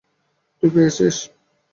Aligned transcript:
তুই 0.63 0.69
পেয়েছিস? 0.75 1.17